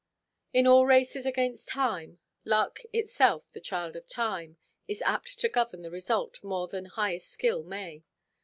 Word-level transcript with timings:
In 0.51 0.65
all 0.65 0.87
races 0.87 1.27
against 1.27 1.67
time, 1.67 2.17
luck, 2.43 2.79
itself 2.91 3.51
the 3.51 3.61
child 3.61 3.95
of 3.95 4.07
time, 4.07 4.57
is 4.87 5.03
apt 5.03 5.37
to 5.41 5.47
govern 5.47 5.83
the 5.83 5.91
result 5.91 6.43
more 6.43 6.67
than 6.67 6.85
highest 6.85 7.29
skill 7.29 7.61
may. 7.61 8.03